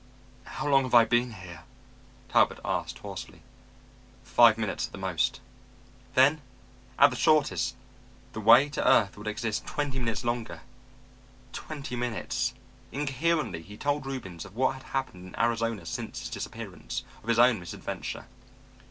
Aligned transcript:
"How 0.45 0.67
long 0.67 0.81
have 0.81 0.95
I 0.95 1.05
been 1.05 1.33
here?" 1.33 1.61
Talbot 2.27 2.59
asked 2.65 2.97
hoarsely. 2.97 3.43
"Five 4.23 4.57
minutes 4.57 4.87
at 4.87 4.93
the 4.93 4.97
most." 4.97 5.41
Then, 6.15 6.41
at 6.97 7.11
the 7.11 7.15
shortest, 7.15 7.75
the 8.33 8.41
way 8.41 8.67
to 8.69 8.87
earth 8.87 9.15
would 9.15 9.27
exist 9.27 9.67
twenty 9.67 9.99
minutes 9.99 10.23
longer. 10.25 10.61
Twenty 11.53 11.95
minutes.... 11.95 12.55
Incoherently 12.91 13.61
he 13.61 13.77
told 13.77 14.07
Reubens 14.07 14.43
of 14.43 14.55
what 14.55 14.73
had 14.73 14.83
happened 14.85 15.27
in 15.27 15.39
Arizona 15.39 15.85
since 15.85 16.21
his 16.21 16.29
disappearance, 16.31 17.03
of 17.21 17.29
his 17.29 17.37
own 17.37 17.59
misadventure. 17.59 18.25